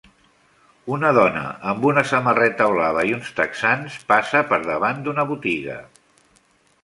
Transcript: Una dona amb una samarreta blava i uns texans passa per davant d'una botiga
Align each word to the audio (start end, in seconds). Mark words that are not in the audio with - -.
Una 0.93 1.09
dona 1.17 1.41
amb 1.71 1.83
una 1.89 2.03
samarreta 2.11 2.67
blava 2.71 3.03
i 3.09 3.13
uns 3.17 3.29
texans 3.41 3.97
passa 4.13 4.41
per 4.53 4.61
davant 4.63 5.03
d'una 5.09 5.27
botiga 5.33 5.77